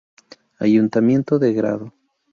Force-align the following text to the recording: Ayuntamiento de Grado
Ayuntamiento 0.63 1.37
de 1.37 1.53
Grado 1.53 1.93